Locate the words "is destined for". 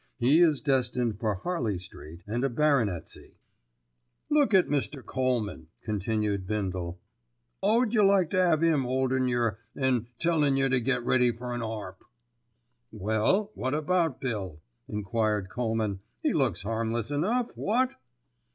0.41-1.35